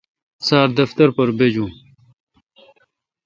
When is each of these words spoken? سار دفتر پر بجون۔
سار 0.47 0.69
دفتر 0.79 1.09
پر 1.15 1.29
بجون۔ 1.37 1.71